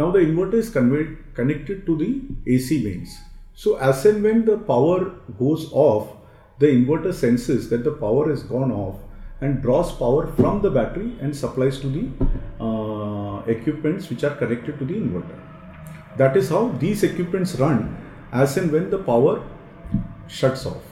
Now 0.00 0.10
the 0.10 0.20
inverter 0.20 0.58
is 0.64 0.70
connected 0.70 1.84
to 1.86 1.96
the 2.02 2.10
AC 2.46 2.82
mains. 2.84 3.18
So 3.54 3.76
as 3.76 4.06
and 4.06 4.22
when 4.22 4.44
the 4.44 4.56
power 4.56 5.10
goes 5.38 5.70
off, 5.72 6.08
the 6.58 6.66
inverter 6.66 7.12
senses 7.12 7.68
that 7.70 7.84
the 7.84 7.92
power 7.92 8.28
has 8.30 8.42
gone 8.42 8.72
off 8.72 8.96
and 9.40 9.62
draws 9.62 9.92
power 9.92 10.26
from 10.38 10.62
the 10.62 10.70
battery 10.70 11.16
and 11.20 11.36
supplies 11.36 11.80
to 11.80 11.88
the 11.96 12.04
uh, 12.68 13.40
equipments 13.54 14.08
which 14.10 14.24
are 14.24 14.36
connected 14.36 14.78
to 14.78 14.84
the 14.84 14.94
inverter. 14.94 15.38
That 16.16 16.36
is 16.36 16.48
how 16.48 16.68
these 16.84 17.02
equipments 17.02 17.54
run 17.56 17.96
as 18.32 18.56
and 18.56 18.70
when 18.72 18.90
the 18.90 18.98
power 18.98 19.42
shuts 20.28 20.66
off. 20.66 20.82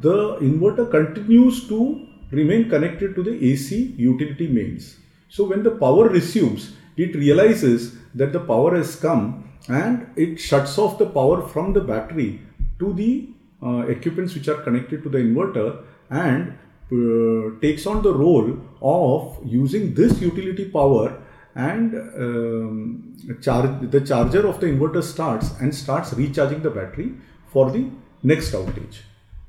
The 0.00 0.36
inverter 0.48 0.90
continues 0.90 1.66
to 1.68 2.06
remain 2.30 2.68
connected 2.68 3.14
to 3.14 3.22
the 3.22 3.34
AC 3.50 3.94
utility 3.96 4.48
mains. 4.48 4.98
So 5.30 5.44
when 5.44 5.62
the 5.62 5.70
power 5.70 6.08
resumes, 6.08 6.72
it 6.96 7.14
realizes 7.14 7.96
that 8.14 8.32
the 8.32 8.40
power 8.40 8.76
has 8.76 8.96
come 8.96 9.50
and 9.68 10.06
it 10.16 10.38
shuts 10.38 10.78
off 10.78 10.98
the 10.98 11.06
power 11.06 11.42
from 11.48 11.72
the 11.72 11.80
battery 11.80 12.40
to 12.78 12.92
the 12.92 13.28
uh, 13.62 13.80
equipments 13.88 14.34
which 14.34 14.48
are 14.48 14.62
connected 14.62 15.02
to 15.02 15.08
the 15.08 15.18
inverter 15.18 15.82
and 16.10 16.58
uh, 16.92 17.58
takes 17.60 17.86
on 17.86 18.02
the 18.02 18.12
role 18.12 18.58
of 18.82 19.38
using 19.44 19.94
this 19.94 20.20
utility 20.20 20.66
power 20.66 21.22
and 21.54 21.94
um, 21.94 23.16
charge, 23.40 23.90
the 23.90 24.00
charger 24.00 24.46
of 24.46 24.60
the 24.60 24.66
inverter 24.66 25.02
starts 25.02 25.52
and 25.60 25.74
starts 25.74 26.12
recharging 26.12 26.62
the 26.62 26.70
battery 26.70 27.14
for 27.46 27.70
the 27.70 27.88
next 28.22 28.52
outage. 28.52 28.98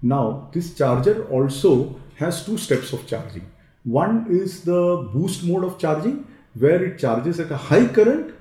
Now 0.01 0.49
this 0.53 0.75
charger 0.75 1.27
also 1.29 1.99
has 2.15 2.45
two 2.45 2.57
steps 2.57 2.93
of 2.93 3.05
charging. 3.07 3.51
One 3.83 4.27
is 4.29 4.63
the 4.63 5.09
boost 5.13 5.43
mode 5.43 5.63
of 5.63 5.77
charging 5.77 6.25
where 6.55 6.83
it 6.83 6.97
charges 6.99 7.39
at 7.39 7.51
a 7.51 7.57
high 7.57 7.87
current 7.87 8.33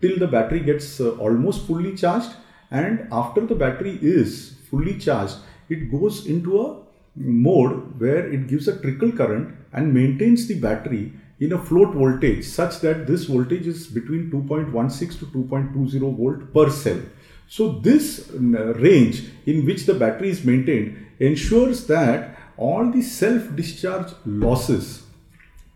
till 0.00 0.18
the 0.18 0.26
battery 0.26 0.60
gets 0.60 1.00
uh, 1.00 1.10
almost 1.16 1.66
fully 1.66 1.94
charged 1.96 2.30
and 2.70 3.06
after 3.10 3.46
the 3.46 3.54
battery 3.54 3.98
is 4.02 4.56
fully 4.70 4.98
charged 4.98 5.36
it 5.68 5.90
goes 5.90 6.26
into 6.26 6.60
a 6.60 6.76
mode 7.16 8.00
where 8.00 8.26
it 8.28 8.46
gives 8.48 8.68
a 8.68 8.78
trickle 8.80 9.12
current 9.12 9.54
and 9.72 9.92
maintains 9.92 10.46
the 10.46 10.58
battery 10.58 11.12
in 11.40 11.52
a 11.52 11.58
float 11.58 11.94
voltage 11.94 12.44
such 12.44 12.80
that 12.80 13.06
this 13.06 13.24
voltage 13.24 13.66
is 13.66 13.86
between 13.86 14.30
2.16 14.30 15.18
to 15.18 15.26
2.20 15.26 16.16
volt 16.16 16.52
per 16.52 16.70
cell. 16.70 17.00
So 17.48 17.78
this 17.78 18.30
uh, 18.30 18.74
range 18.74 19.24
in 19.46 19.64
which 19.64 19.86
the 19.86 19.94
battery 19.94 20.30
is 20.30 20.44
maintained 20.44 21.06
ensures 21.18 21.86
that 21.86 22.36
all 22.56 22.90
the 22.90 23.02
self 23.02 23.54
discharge 23.54 24.12
losses 24.26 25.04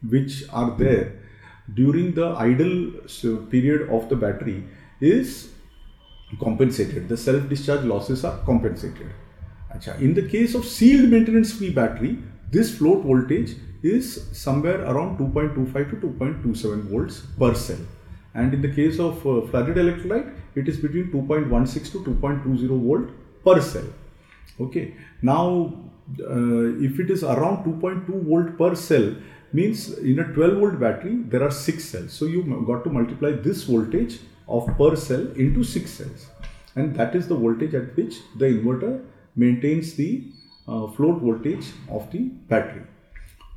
which 0.08 0.42
are 0.50 0.76
there 0.76 1.21
during 1.74 2.14
the 2.14 2.28
idle 2.36 2.92
period 3.50 3.88
of 3.90 4.08
the 4.08 4.16
battery 4.16 4.64
is 5.00 5.50
compensated. 6.40 7.08
The 7.08 7.16
self 7.16 7.48
discharge 7.48 7.84
losses 7.84 8.24
are 8.24 8.38
compensated. 8.44 9.10
Achha. 9.74 9.98
In 10.00 10.14
the 10.14 10.28
case 10.28 10.54
of 10.54 10.64
sealed 10.64 11.10
maintenance 11.10 11.52
free 11.52 11.70
battery, 11.70 12.18
this 12.50 12.76
float 12.76 13.04
voltage 13.04 13.56
is 13.82 14.28
somewhere 14.32 14.82
around 14.84 15.18
2.25 15.18 15.90
to 15.90 16.06
2.27 16.08 16.82
volts 16.90 17.22
per 17.38 17.54
cell. 17.54 17.78
And 18.34 18.54
in 18.54 18.62
the 18.62 18.72
case 18.72 18.98
of 18.98 19.26
uh, 19.26 19.46
flooded 19.48 19.76
electrolyte, 19.76 20.32
it 20.54 20.68
is 20.68 20.78
between 20.78 21.10
2.16 21.10 21.92
to 21.92 21.98
2.20 21.98 22.82
volt 22.82 23.08
per 23.44 23.60
cell. 23.60 23.84
Okay. 24.60 24.94
Now, 25.22 25.74
uh, 26.20 26.78
if 26.88 27.00
it 27.00 27.10
is 27.10 27.24
around 27.24 27.64
2.2 27.64 28.22
volt 28.24 28.58
per 28.58 28.74
cell, 28.74 29.14
means 29.54 29.98
in 29.98 30.18
a 30.18 30.24
12 30.32 30.58
volt 30.58 30.80
battery 30.80 31.16
there 31.28 31.42
are 31.42 31.50
6 31.50 31.84
cells. 31.84 32.12
So 32.12 32.26
you 32.26 32.42
got 32.66 32.84
to 32.84 32.90
multiply 32.90 33.32
this 33.32 33.64
voltage 33.64 34.20
of 34.48 34.66
per 34.78 34.96
cell 34.96 35.26
into 35.36 35.64
6 35.64 35.90
cells. 35.90 36.26
And 36.74 36.94
that 36.96 37.14
is 37.14 37.28
the 37.28 37.34
voltage 37.34 37.74
at 37.74 37.96
which 37.96 38.16
the 38.36 38.46
inverter 38.46 39.04
maintains 39.36 39.94
the 39.94 40.24
uh, 40.68 40.86
float 40.88 41.20
voltage 41.20 41.66
of 41.90 42.10
the 42.10 42.20
battery. 42.52 42.82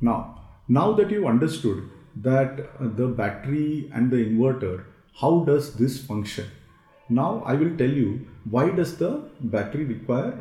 Now 0.00 0.42
now 0.68 0.92
that 0.92 1.10
you 1.10 1.26
understood 1.28 1.88
that 2.16 2.60
uh, 2.80 2.88
the 3.00 3.06
battery 3.06 3.90
and 3.94 4.10
the 4.10 4.16
inverter 4.16 4.84
how 5.20 5.44
does 5.44 5.74
this 5.76 6.04
function? 6.04 6.46
Now 7.08 7.42
i 7.46 7.54
will 7.54 7.76
tell 7.76 7.90
you 7.90 8.26
why 8.50 8.70
does 8.70 8.96
the 8.96 9.10
battery 9.40 9.84
require 9.84 10.34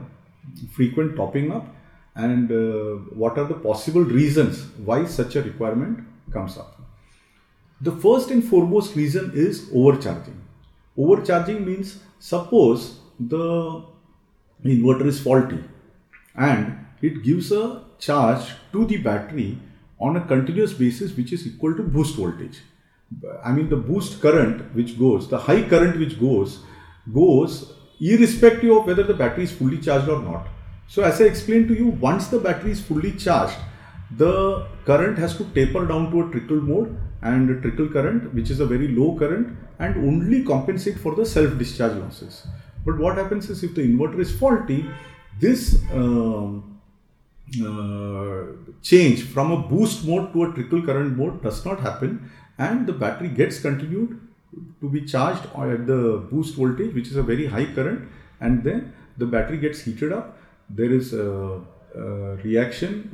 frequent 0.75 1.15
topping 1.15 1.51
up 1.51 1.67
and 2.15 2.51
uh, 2.51 2.95
what 3.21 3.37
are 3.37 3.45
the 3.45 3.55
possible 3.55 4.01
reasons 4.01 4.65
why 4.77 5.05
such 5.05 5.35
a 5.35 5.41
requirement 5.41 5.99
comes 6.31 6.57
up. 6.57 6.79
The 7.81 7.91
first 7.91 8.31
and 8.31 8.43
foremost 8.43 8.95
reason 8.95 9.31
is 9.33 9.69
overcharging. 9.73 10.41
Overcharging 10.97 11.65
means 11.65 11.99
suppose 12.19 12.99
the 13.19 13.83
inverter 14.63 15.05
is 15.07 15.19
faulty 15.19 15.61
and 16.35 16.85
it 17.01 17.21
gives 17.23 17.51
a 17.51 17.83
charge 17.99 18.53
to 18.71 18.85
the 18.85 18.97
battery 18.97 19.57
on 19.99 20.15
a 20.15 20.25
continuous 20.25 20.73
basis 20.73 21.15
which 21.15 21.33
is 21.33 21.45
equal 21.45 21.75
to 21.75 21.83
boost 21.83 22.15
voltage. 22.15 22.59
I 23.43 23.51
mean 23.51 23.69
the 23.69 23.75
boost 23.75 24.21
current 24.21 24.73
which 24.73 24.97
goes, 24.97 25.29
the 25.29 25.37
high 25.37 25.63
current 25.63 25.99
which 25.99 26.19
goes, 26.19 26.59
goes 27.13 27.73
irrespective 27.99 28.75
of 28.75 28.85
whether 28.85 29.03
the 29.03 29.13
battery 29.13 29.43
is 29.43 29.51
fully 29.51 29.79
charged 29.79 30.09
or 30.09 30.21
not. 30.21 30.47
So 30.87 31.03
as 31.03 31.21
I 31.21 31.25
explained 31.25 31.67
to 31.69 31.73
you, 31.73 31.87
once 31.87 32.27
the 32.27 32.39
battery 32.39 32.71
is 32.71 32.81
fully 32.81 33.11
charged, 33.13 33.57
the 34.17 34.67
current 34.85 35.17
has 35.17 35.35
to 35.37 35.45
taper 35.45 35.85
down 35.85 36.11
to 36.11 36.21
a 36.21 36.31
trickle 36.31 36.61
mode 36.61 36.97
and 37.21 37.49
a 37.49 37.61
trickle 37.61 37.89
current 37.89 38.33
which 38.33 38.51
is 38.51 38.59
a 38.59 38.65
very 38.65 38.89
low 38.89 39.17
current 39.17 39.57
and 39.79 39.97
only 39.97 40.43
compensate 40.43 40.97
for 40.99 41.15
the 41.15 41.25
self 41.25 41.57
discharge 41.57 41.97
losses. 41.97 42.47
But 42.85 42.99
what 42.99 43.17
happens 43.17 43.49
is 43.49 43.63
if 43.63 43.73
the 43.73 43.81
inverter 43.81 44.19
is 44.19 44.37
faulty, 44.37 44.85
this 45.39 45.81
um, 45.91 46.79
uh, 47.63 48.43
change 48.81 49.23
from 49.23 49.51
a 49.51 49.57
boost 49.57 50.05
mode 50.05 50.33
to 50.33 50.43
a 50.43 50.53
trickle 50.53 50.81
current 50.83 51.17
mode 51.17 51.41
does 51.41 51.65
not 51.65 51.79
happen 51.79 52.29
and 52.57 52.87
the 52.87 52.93
battery 52.93 53.29
gets 53.29 53.59
continued 53.59 54.19
to 54.79 54.89
be 54.89 55.01
charged 55.01 55.45
at 55.45 55.85
the 55.87 56.25
boost 56.31 56.55
voltage 56.55 56.93
which 56.93 57.07
is 57.07 57.15
a 57.15 57.23
very 57.23 57.45
high 57.45 57.65
current 57.65 58.07
and 58.39 58.63
then 58.63 58.93
the 59.17 59.25
battery 59.25 59.57
gets 59.57 59.81
heated 59.81 60.11
up 60.11 60.37
there 60.69 60.91
is 60.91 61.13
a, 61.13 61.61
a 61.95 62.35
reaction 62.43 63.11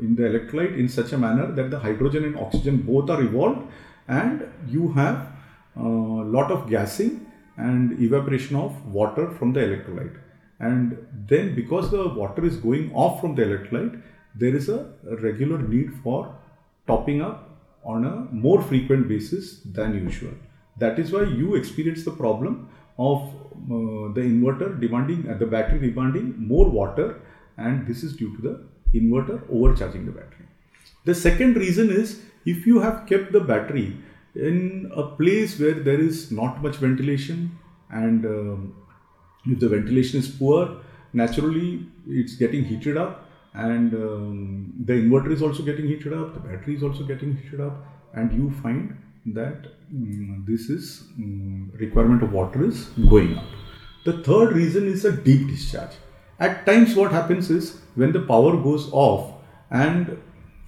in 0.00 0.16
the 0.16 0.22
electrolyte 0.22 0.78
in 0.78 0.88
such 0.88 1.12
a 1.12 1.18
manner 1.18 1.50
that 1.52 1.70
the 1.70 1.78
hydrogen 1.78 2.24
and 2.24 2.36
oxygen 2.36 2.78
both 2.82 3.10
are 3.10 3.22
evolved 3.22 3.66
and 4.08 4.46
you 4.66 4.92
have 4.92 5.32
a 5.76 5.82
lot 5.82 6.50
of 6.50 6.68
gassing 6.68 7.26
and 7.56 8.00
evaporation 8.00 8.56
of 8.56 8.86
water 8.86 9.30
from 9.30 9.52
the 9.52 9.60
electrolyte. 9.60 10.16
And 10.60 11.06
then, 11.28 11.54
because 11.54 11.90
the 11.90 12.08
water 12.08 12.44
is 12.44 12.56
going 12.56 12.92
off 12.94 13.20
from 13.20 13.34
the 13.34 13.42
electrolyte, 13.42 14.02
there 14.34 14.54
is 14.54 14.68
a 14.68 14.92
regular 15.22 15.58
need 15.58 15.92
for 16.02 16.34
topping 16.86 17.22
up 17.22 17.48
on 17.84 18.04
a 18.04 18.26
more 18.32 18.60
frequent 18.62 19.08
basis 19.08 19.60
than 19.60 19.94
usual. 19.94 20.32
That 20.78 20.98
is 20.98 21.12
why 21.12 21.22
you 21.24 21.54
experience 21.54 22.04
the 22.04 22.10
problem 22.12 22.68
of 22.98 23.22
uh, 23.22 23.57
the 23.68 24.20
inverter 24.20 24.80
demanding, 24.80 25.28
uh, 25.30 25.36
the 25.36 25.46
battery 25.46 25.78
demanding 25.90 26.34
more 26.38 26.68
water, 26.68 27.20
and 27.56 27.86
this 27.86 28.02
is 28.02 28.16
due 28.16 28.34
to 28.36 28.42
the 28.42 28.98
inverter 28.98 29.42
overcharging 29.50 30.06
the 30.06 30.12
battery. 30.12 30.46
The 31.04 31.14
second 31.14 31.56
reason 31.56 31.90
is 31.90 32.22
if 32.46 32.66
you 32.66 32.80
have 32.80 33.06
kept 33.06 33.32
the 33.32 33.40
battery 33.40 33.96
in 34.34 34.90
a 34.94 35.02
place 35.02 35.58
where 35.58 35.74
there 35.74 36.00
is 36.00 36.30
not 36.30 36.62
much 36.62 36.76
ventilation 36.76 37.58
and 37.90 38.24
um, 38.24 38.74
if 39.46 39.58
the 39.58 39.68
ventilation 39.68 40.20
is 40.20 40.28
poor, 40.28 40.80
naturally 41.12 41.86
it's 42.06 42.36
getting 42.36 42.64
heated 42.64 42.96
up 42.96 43.28
and 43.54 43.94
um, 43.94 44.72
the 44.84 44.92
inverter 44.92 45.32
is 45.32 45.42
also 45.42 45.62
getting 45.62 45.86
heated 45.86 46.12
up, 46.12 46.34
the 46.34 46.40
battery 46.40 46.76
is 46.76 46.82
also 46.82 47.02
getting 47.04 47.36
heated 47.36 47.60
up, 47.60 47.84
and 48.14 48.32
you 48.32 48.50
find 48.62 48.96
that 49.34 49.66
um, 49.92 50.44
this 50.46 50.68
is 50.68 51.04
um, 51.18 51.72
requirement 51.74 52.22
of 52.22 52.32
water 52.32 52.64
is 52.64 52.84
going 53.08 53.36
up. 53.36 53.44
The 54.04 54.22
third 54.22 54.52
reason 54.52 54.86
is 54.86 55.04
a 55.04 55.12
deep 55.12 55.48
discharge. 55.48 55.92
At 56.38 56.64
times, 56.66 56.94
what 56.94 57.10
happens 57.10 57.50
is 57.50 57.80
when 57.94 58.12
the 58.12 58.20
power 58.20 58.56
goes 58.56 58.88
off 58.92 59.34
and 59.70 60.16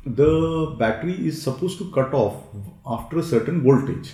the 0.04 0.74
battery 0.78 1.14
is 1.26 1.40
supposed 1.40 1.78
to 1.78 1.90
cut 1.92 2.12
off 2.12 2.42
after 2.86 3.18
a 3.18 3.22
certain 3.22 3.62
voltage, 3.62 4.12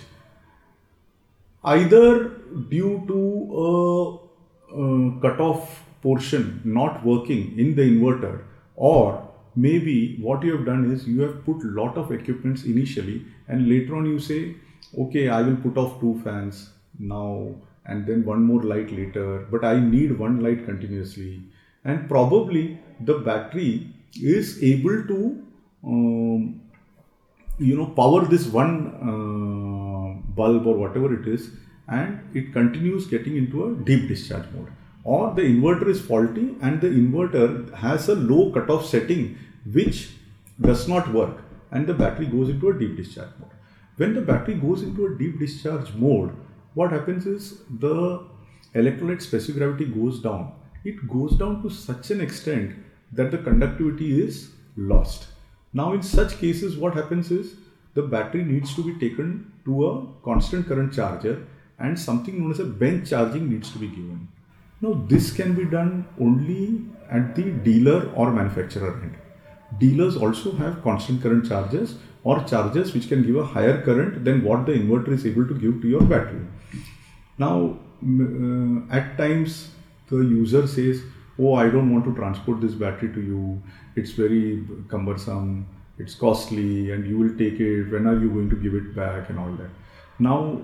either 1.63 2.29
due 2.69 3.03
to 3.07 3.19
a 3.65 4.27
uh, 4.69 5.19
cutoff 5.21 5.83
portion 6.01 6.61
not 6.63 7.03
working 7.05 7.57
in 7.57 7.75
the 7.75 7.81
inverter 7.81 8.43
or 8.75 9.26
maybe 9.65 10.17
what 10.27 10.43
you 10.43 10.55
have 10.55 10.65
done 10.65 10.89
is 10.93 11.07
you 11.07 11.21
have 11.21 11.35
put 11.45 11.63
lot 11.81 11.97
of 11.97 12.11
equipments 12.11 12.63
initially 12.63 13.17
and 13.47 13.69
later 13.69 13.95
on 13.99 14.05
you 14.05 14.19
say 14.19 14.39
okay 15.03 15.29
i 15.37 15.41
will 15.41 15.57
put 15.67 15.77
off 15.83 15.99
two 16.01 16.13
fans 16.23 16.69
now 17.13 17.29
and 17.85 18.05
then 18.05 18.25
one 18.25 18.43
more 18.43 18.63
light 18.71 18.91
later 18.99 19.27
but 19.51 19.65
i 19.65 19.79
need 19.79 20.17
one 20.19 20.39
light 20.41 20.65
continuously. 20.65 21.41
And 21.83 22.07
probably 22.09 22.79
the 22.99 23.19
battery 23.19 23.87
is 24.21 24.61
able 24.61 25.03
to 25.11 25.43
um, 25.83 26.61
you 27.57 27.77
know 27.77 27.85
power 27.99 28.25
this 28.25 28.47
one 28.47 28.73
uh, 29.09 30.09
bulb 30.39 30.67
or 30.67 30.75
whatever 30.75 31.13
it 31.19 31.27
is 31.27 31.51
and 31.87 32.19
it 32.33 32.51
continues 32.51 33.07
getting 33.07 33.37
into 33.37 33.65
a 33.65 33.73
deep 33.85 34.09
discharge 34.09 34.45
mode. 34.53 34.67
Or 35.05 35.33
the 35.33 35.43
inverter 35.43 35.87
is 35.87 36.01
faulty 36.01 36.55
and 36.61 36.81
the 36.81 36.87
inverter 36.87 37.73
has 37.73 38.09
a 38.09 38.15
low 38.15 38.51
cutoff 38.51 38.85
setting 38.85 39.37
which 39.73 40.09
does 40.61 40.87
not 40.87 41.13
work 41.13 41.43
and 41.71 41.87
the 41.87 41.93
battery 41.93 42.25
goes 42.25 42.49
into 42.49 42.69
a 42.69 42.79
deep 42.79 42.95
discharge 42.97 43.33
mode 43.39 43.55
when 43.97 44.13
the 44.13 44.21
battery 44.21 44.55
goes 44.55 44.83
into 44.83 45.05
a 45.05 45.15
deep 45.17 45.39
discharge 45.39 45.93
mode 45.93 46.31
what 46.73 46.91
happens 46.91 47.25
is 47.25 47.61
the 47.85 47.95
electrolyte 48.75 49.21
specific 49.21 49.61
gravity 49.61 49.85
goes 49.85 50.19
down 50.19 50.51
it 50.83 51.07
goes 51.07 51.37
down 51.37 51.61
to 51.61 51.69
such 51.69 52.11
an 52.11 52.21
extent 52.21 52.75
that 53.11 53.31
the 53.31 53.37
conductivity 53.49 54.21
is 54.21 54.51
lost 54.75 55.27
now 55.73 55.93
in 55.93 56.01
such 56.01 56.37
cases 56.37 56.77
what 56.77 56.93
happens 56.93 57.31
is 57.31 57.55
the 57.97 58.03
battery 58.03 58.43
needs 58.43 58.75
to 58.75 58.83
be 58.87 58.93
taken 59.03 59.29
to 59.65 59.87
a 59.87 59.91
constant 60.23 60.67
current 60.67 60.93
charger 60.93 61.35
and 61.79 61.99
something 61.99 62.39
known 62.39 62.51
as 62.51 62.59
a 62.59 62.65
bench 62.65 63.09
charging 63.09 63.49
needs 63.49 63.71
to 63.71 63.79
be 63.79 63.87
given. 63.87 64.27
Now, 64.81 64.93
this 65.07 65.31
can 65.31 65.53
be 65.53 65.65
done 65.65 66.07
only 66.19 66.85
at 67.09 67.35
the 67.35 67.45
dealer 67.67 68.11
or 68.15 68.31
manufacturer 68.31 68.99
end. 69.01 69.15
Dealers 69.79 70.15
also 70.15 70.53
have 70.53 70.81
constant 70.83 71.21
current 71.21 71.47
charges 71.47 71.95
or 72.23 72.43
charges 72.43 72.93
which 72.93 73.07
can 73.09 73.25
give 73.25 73.35
a 73.35 73.45
higher 73.45 73.81
current 73.81 74.23
than 74.23 74.43
what 74.43 74.65
the 74.65 74.71
inverter 74.71 75.09
is 75.09 75.25
able 75.25 75.47
to 75.47 75.53
give 75.53 75.81
to 75.81 75.87
your 75.87 76.01
battery. 76.01 76.45
Now, 77.37 77.77
uh, 78.03 78.95
at 78.95 79.17
times 79.17 79.71
the 80.09 80.17
user 80.17 80.67
says, 80.67 81.01
Oh, 81.39 81.53
I 81.53 81.69
don't 81.69 81.93
want 81.93 82.05
to 82.05 82.15
transport 82.15 82.61
this 82.61 82.73
battery 82.73 83.13
to 83.13 83.21
you, 83.21 83.61
it's 83.95 84.11
very 84.11 84.63
cumbersome, 84.87 85.67
it's 85.99 86.15
costly, 86.15 86.91
and 86.91 87.05
you 87.05 87.17
will 87.17 87.37
take 87.37 87.59
it. 87.59 87.91
When 87.91 88.07
are 88.07 88.19
you 88.19 88.29
going 88.29 88.49
to 88.49 88.55
give 88.55 88.73
it 88.73 88.95
back, 88.95 89.29
and 89.29 89.37
all 89.37 89.51
that. 89.53 89.69
Now, 90.17 90.61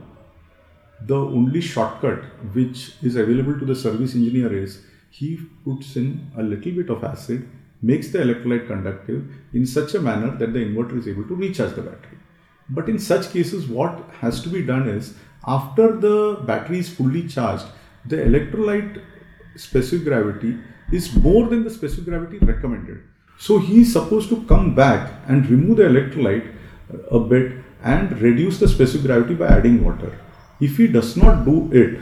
the 1.02 1.16
only 1.16 1.62
shortcut 1.62 2.24
which 2.54 2.94
is 3.02 3.16
available 3.16 3.60
to 3.60 3.66
the 3.66 3.76
service 3.76 4.16
engineer 4.16 4.52
is 4.54 4.82
he 5.10 5.38
puts 5.64 5.96
in 5.96 6.32
a 6.38 6.42
little 6.42 6.72
bit 6.72 6.90
of 6.90 7.04
acid, 7.04 7.48
makes 7.84 8.08
the 8.10 8.20
electrolyte 8.20 8.66
conductive 8.66 9.24
in 9.54 9.66
such 9.66 9.94
a 9.94 10.02
manner 10.02 10.32
that 10.38 10.54
the 10.54 10.60
inverter 10.60 10.98
is 10.98 11.08
able 11.08 11.28
to 11.28 11.36
recharge 11.36 11.76
the 11.76 11.82
battery. 11.82 12.18
But 12.70 12.90
in 12.90 12.98
such 12.98 13.32
cases, 13.32 13.68
what 13.68 14.10
has 14.22 14.42
to 14.44 14.50
be 14.50 14.62
done 14.62 14.88
is 14.88 15.16
after 15.46 15.96
the 15.98 16.42
battery 16.46 16.80
is 16.80 16.90
fully 16.90 17.28
charged, 17.28 17.66
the 18.06 18.16
electrolyte 18.16 19.02
specific 19.56 20.06
gravity 20.06 20.58
is 20.92 21.14
more 21.16 21.48
than 21.48 21.64
the 21.64 21.70
specific 21.70 22.06
gravity 22.06 22.38
recommended. 22.40 23.02
So 23.38 23.60
he 23.60 23.82
is 23.82 23.92
supposed 23.92 24.30
to 24.30 24.44
come 24.44 24.74
back 24.76 25.12
and 25.28 25.50
remove 25.50 25.78
the 25.78 25.84
electrolyte 25.84 26.56
uh, 26.94 27.18
a 27.18 27.20
bit 27.20 27.58
and 27.84 28.18
reduce 28.22 28.60
the 28.60 28.68
specific 28.68 29.08
gravity 29.08 29.36
by 29.36 29.48
adding 29.48 29.84
water. 29.84 30.18
If 30.62 30.78
he 30.78 30.88
does 30.88 31.18
not 31.18 31.44
do 31.44 31.70
it, 31.74 32.00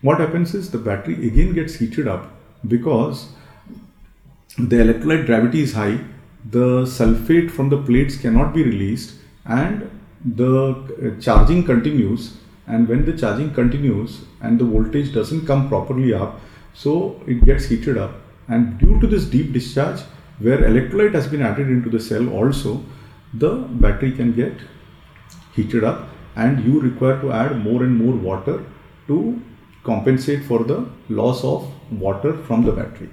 what 0.00 0.20
happens 0.20 0.54
is 0.54 0.70
the 0.70 0.78
battery 0.78 1.26
again 1.26 1.52
gets 1.52 1.74
heated 1.74 2.08
up 2.08 2.32
because 2.66 3.28
the 4.58 4.76
electrolyte 4.76 5.24
gravity 5.26 5.62
is 5.62 5.72
high, 5.72 5.98
the 6.50 6.84
sulfate 6.84 7.50
from 7.50 7.70
the 7.70 7.78
plates 7.78 8.16
cannot 8.16 8.52
be 8.52 8.62
released, 8.62 9.14
and 9.46 9.90
the 10.24 10.72
uh, 10.72 11.20
charging 11.20 11.64
continues. 11.64 12.36
And 12.66 12.86
when 12.88 13.04
the 13.04 13.16
charging 13.16 13.52
continues 13.54 14.24
and 14.40 14.58
the 14.58 14.64
voltage 14.64 15.12
doesn't 15.12 15.46
come 15.46 15.68
properly 15.68 16.12
up, 16.14 16.40
so 16.74 17.20
it 17.26 17.44
gets 17.44 17.64
heated 17.66 17.96
up. 17.96 18.12
And 18.48 18.78
due 18.78 19.00
to 19.00 19.06
this 19.06 19.24
deep 19.24 19.52
discharge, 19.52 20.00
where 20.38 20.58
electrolyte 20.58 21.14
has 21.14 21.26
been 21.26 21.42
added 21.42 21.68
into 21.68 21.88
the 21.88 22.00
cell, 22.00 22.28
also 22.28 22.82
the 23.34 23.54
battery 23.54 24.12
can 24.12 24.32
get 24.32 24.52
heated 25.54 25.82
up 25.82 26.08
and 26.36 26.64
you 26.64 26.80
require 26.80 27.20
to 27.20 27.32
add 27.32 27.58
more 27.58 27.82
and 27.82 27.96
more 27.96 28.14
water 28.14 28.64
to 29.06 29.40
compensate 29.82 30.44
for 30.44 30.62
the 30.64 30.86
loss 31.08 31.42
of 31.42 31.70
water 31.90 32.36
from 32.44 32.64
the 32.64 32.72
battery. 32.72 33.10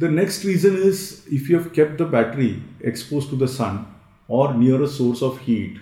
The 0.00 0.08
next 0.08 0.44
reason 0.44 0.76
is 0.76 1.26
if 1.26 1.48
you 1.50 1.58
have 1.58 1.72
kept 1.72 1.98
the 1.98 2.04
battery 2.04 2.62
exposed 2.82 3.30
to 3.30 3.36
the 3.36 3.48
sun 3.48 3.84
or 4.28 4.54
near 4.54 4.80
a 4.80 4.86
source 4.86 5.22
of 5.22 5.40
heat 5.40 5.80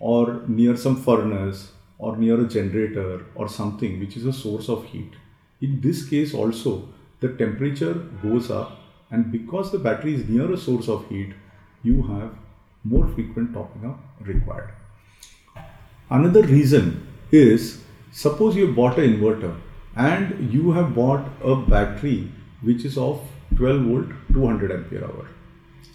or 0.00 0.42
near 0.48 0.74
some 0.74 0.96
furnace 0.96 1.72
or 1.98 2.16
near 2.16 2.40
a 2.40 2.48
generator 2.48 3.26
or 3.34 3.46
something 3.46 4.00
which 4.00 4.16
is 4.16 4.24
a 4.24 4.32
source 4.32 4.70
of 4.70 4.86
heat. 4.86 5.12
In 5.60 5.82
this 5.82 6.08
case 6.08 6.32
also 6.32 6.88
the 7.20 7.28
temperature 7.34 7.92
goes 8.22 8.50
up 8.50 8.80
and 9.10 9.30
because 9.30 9.70
the 9.70 9.78
battery 9.78 10.14
is 10.14 10.26
near 10.26 10.50
a 10.50 10.56
source 10.56 10.88
of 10.88 11.06
heat 11.10 11.34
you 11.82 12.02
have 12.04 12.30
more 12.84 13.06
frequent 13.08 13.52
topping 13.52 13.84
up 13.84 14.00
required. 14.20 14.72
Another 16.08 16.40
reason 16.40 17.06
is 17.30 17.82
suppose 18.12 18.56
you 18.56 18.72
bought 18.72 18.98
an 18.98 19.12
inverter 19.14 19.54
and 19.94 20.54
you 20.54 20.70
have 20.70 20.94
bought 20.94 21.26
a 21.44 21.54
battery 21.54 22.32
which 22.62 22.86
is 22.86 22.96
of 22.96 23.20
12 23.58 23.82
volt 23.88 24.06
200 24.32 24.72
ampere 24.76 25.04
hour. 25.04 25.26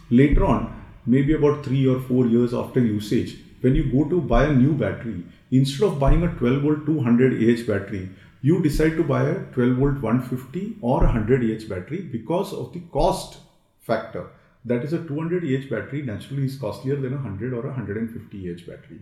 Later 0.09 0.45
on, 0.45 0.67
maybe 1.05 1.33
about 1.33 1.65
3 1.65 1.87
or 1.87 1.99
4 2.01 2.27
years 2.27 2.53
after 2.53 2.79
usage, 2.79 3.37
when 3.61 3.75
you 3.75 3.85
go 3.91 4.03
to 4.09 4.19
buy 4.33 4.43
a 4.45 4.53
new 4.53 4.73
battery, 4.83 5.23
instead 5.51 5.87
of 5.87 5.97
buying 5.99 6.23
a 6.23 6.31
12 6.35 6.61
volt 6.67 6.85
200 6.85 7.33
Ah 7.49 7.57
battery, 7.71 8.03
you 8.41 8.61
decide 8.61 8.95
to 8.97 9.03
buy 9.15 9.23
a 9.23 9.35
12 9.57 9.77
volt 9.81 10.01
150 10.01 10.77
or 10.81 10.99
100 10.99 11.49
Ah 11.55 11.69
battery 11.73 12.01
because 12.17 12.53
of 12.53 12.71
the 12.73 12.83
cost 12.99 13.39
factor. 13.79 14.27
That 14.65 14.83
is 14.83 14.93
a 14.93 15.01
200 15.07 15.49
Ah 15.55 15.65
battery 15.73 16.03
naturally 16.13 16.45
is 16.51 16.61
costlier 16.67 17.01
than 17.07 17.13
a 17.13 17.23
100 17.23 17.53
or 17.53 17.65
a 17.71 17.75
150 17.81 18.45
Ah 18.51 18.61
battery 18.69 19.01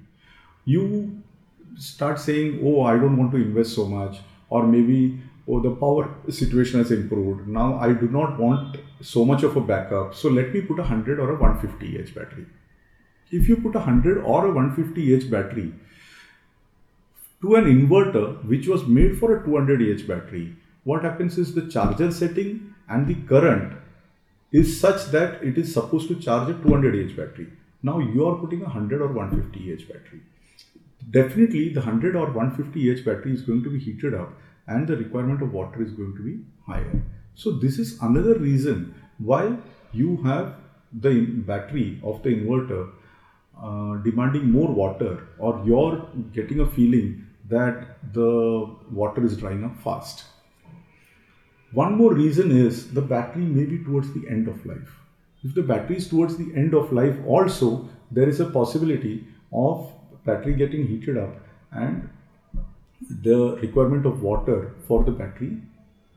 you 0.66 1.22
start 1.78 2.20
saying, 2.20 2.60
oh, 2.64 2.84
I 2.84 2.98
don't 2.98 3.18
want 3.18 3.32
to 3.32 3.38
invest 3.38 3.74
so 3.74 3.86
much, 3.86 4.20
or 4.50 4.68
maybe, 4.68 5.20
oh, 5.48 5.60
the 5.60 5.72
power 5.72 6.14
situation 6.30 6.80
has 6.80 6.92
improved. 6.92 7.48
Now 7.48 7.78
I 7.80 7.94
do 7.94 8.08
not 8.08 8.40
want 8.40 8.78
so 9.02 9.26
much 9.26 9.44
of 9.44 9.56
a 9.56 9.62
backup. 9.62 10.16
So 10.16 10.30
let 10.30 10.54
me 10.54 10.62
put 10.62 10.80
a 10.80 10.84
100 10.84 11.20
or 11.20 11.32
a 11.32 11.40
150 11.40 11.98
H 11.98 12.16
battery. 12.16 12.46
If 13.32 13.48
you 13.48 13.56
put 13.58 13.76
a 13.76 13.80
100 13.80 14.20
or 14.20 14.46
a 14.46 14.52
150 14.52 15.14
H 15.14 15.32
battery 15.32 15.74
to 17.42 17.56
an 17.56 17.66
inverter 17.66 18.44
which 18.46 18.68
was 18.68 18.86
made 18.86 19.18
for 19.18 19.38
a 19.38 19.44
200 19.44 19.82
H 19.82 20.08
battery, 20.08 20.56
what 20.84 21.04
happens 21.04 21.38
is 21.38 21.54
the 21.54 21.68
charger 21.68 22.12
setting 22.12 22.76
and 22.90 23.08
the 23.08 23.16
current 23.28 23.78
is 24.52 24.80
such 24.80 25.06
that 25.12 25.42
it 25.44 25.58
is 25.58 25.74
supposed 25.74 26.08
to 26.10 26.16
charge 26.16 26.50
a 26.50 26.54
200 26.62 26.96
H 26.96 27.16
battery. 27.16 27.48
Now 27.84 28.00
you 28.00 28.28
are 28.28 28.36
putting 28.36 28.62
a 28.62 28.66
100 28.66 29.02
or 29.02 29.08
150 29.08 29.72
H 29.72 29.88
battery 29.88 30.22
definitely 31.10 31.70
the 31.70 31.80
100 31.80 32.16
or 32.16 32.28
150 32.28 32.92
Ah 32.92 33.06
battery 33.06 33.34
is 33.34 33.42
going 33.42 33.64
to 33.64 33.70
be 33.70 33.80
heated 33.80 34.14
up 34.14 34.34
and 34.74 34.88
the 34.88 34.98
requirement 34.98 35.42
of 35.42 35.54
water 35.60 35.84
is 35.86 35.92
going 36.00 36.16
to 36.18 36.24
be 36.30 36.40
higher. 36.68 37.04
So 37.36 37.52
this 37.66 37.80
is 37.84 37.98
another 38.02 38.36
reason 38.36 38.94
why 39.18 39.58
you 39.92 40.18
have 40.24 40.56
the 40.94 41.26
battery 41.52 42.00
of 42.04 42.22
the 42.24 42.30
inverter 42.30 42.90
uh, 43.62 43.98
demanding 44.04 44.50
more 44.52 44.72
water 44.82 45.28
or 45.38 45.62
you're 45.66 46.08
getting 46.34 46.62
a 46.62 46.66
feeling 46.66 47.28
that 47.50 47.98
the 48.14 48.76
water 48.92 49.24
is 49.26 49.38
drying 49.38 49.64
up 49.64 49.78
fast. 49.84 50.26
One 51.74 51.98
more 51.98 52.14
reason 52.14 52.52
is 52.52 52.94
the 52.94 53.02
battery 53.02 53.46
may 53.46 53.66
be 53.66 53.84
towards 53.84 54.14
the 54.14 54.28
end 54.30 54.48
of 54.48 54.66
life. 54.66 54.98
If 55.44 55.56
the 55.56 55.64
battery 55.64 55.98
is 55.98 56.08
towards 56.08 56.38
the 56.38 56.52
end 56.56 56.74
of 56.74 56.92
life 56.92 57.16
also, 57.26 57.90
there 58.12 58.28
is 58.30 58.40
a 58.40 58.50
possibility 58.50 59.26
of 59.52 59.92
battery 60.26 60.54
getting 60.54 60.88
heated 60.88 61.18
up 61.18 61.38
and 61.72 62.10
the 63.10 63.58
requirement 63.62 64.06
of 64.06 64.22
water 64.22 64.76
for 64.88 65.04
the 65.04 65.12
battery 65.12 65.58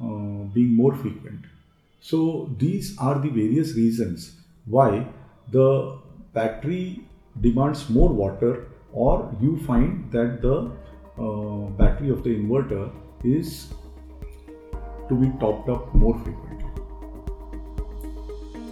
uh, 0.00 0.44
being 0.54 0.74
more 0.74 0.94
frequent. 0.94 1.40
So 2.00 2.50
these 2.58 2.96
are 2.98 3.18
the 3.18 3.28
various 3.28 3.74
reasons 3.74 4.36
why 4.66 5.06
the 5.50 5.98
battery 6.32 7.00
demands 7.40 7.90
more 7.90 8.08
water 8.08 8.68
or 8.92 9.34
you 9.40 9.58
find 9.66 10.10
that 10.12 10.40
the 10.42 10.70
uh, 11.18 11.70
battery 11.78 12.10
of 12.10 12.22
the 12.22 12.30
inverter 12.30 12.92
is 13.22 13.72
to 15.08 15.14
be 15.14 15.30
topped 15.40 15.68
up 15.68 15.92
more 15.94 16.18
frequently. 16.18 16.64